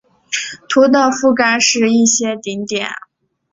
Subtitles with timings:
[0.67, 2.89] 图的覆盖是一些顶点。